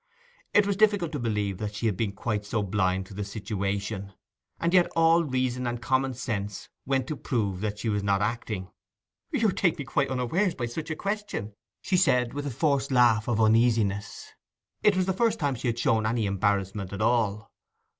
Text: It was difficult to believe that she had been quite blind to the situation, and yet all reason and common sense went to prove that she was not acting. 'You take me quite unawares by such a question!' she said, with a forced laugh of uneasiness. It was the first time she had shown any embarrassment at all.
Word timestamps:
It 0.51 0.65
was 0.65 0.75
difficult 0.77 1.11
to 1.11 1.19
believe 1.19 1.59
that 1.59 1.75
she 1.75 1.85
had 1.85 1.95
been 1.95 2.13
quite 2.13 2.49
blind 2.49 3.05
to 3.05 3.13
the 3.13 3.23
situation, 3.23 4.13
and 4.59 4.73
yet 4.73 4.87
all 4.95 5.23
reason 5.23 5.67
and 5.67 5.79
common 5.79 6.15
sense 6.15 6.69
went 6.87 7.05
to 7.05 7.15
prove 7.15 7.61
that 7.61 7.77
she 7.77 7.87
was 7.87 8.01
not 8.01 8.19
acting. 8.19 8.71
'You 9.29 9.51
take 9.51 9.77
me 9.77 9.85
quite 9.85 10.09
unawares 10.09 10.55
by 10.55 10.65
such 10.65 10.89
a 10.89 10.95
question!' 10.95 11.53
she 11.83 11.97
said, 11.97 12.33
with 12.33 12.47
a 12.47 12.49
forced 12.49 12.89
laugh 12.91 13.27
of 13.27 13.39
uneasiness. 13.39 14.31
It 14.81 14.97
was 14.97 15.05
the 15.05 15.13
first 15.13 15.37
time 15.37 15.53
she 15.53 15.67
had 15.67 15.77
shown 15.77 16.07
any 16.07 16.25
embarrassment 16.25 16.91
at 16.93 17.01
all. 17.03 17.51